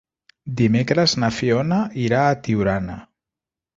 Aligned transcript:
Dimecres 0.61 1.13
na 1.23 1.29
Fiona 1.41 1.79
irà 2.07 2.23
a 2.31 2.41
Tiurana. 2.49 2.97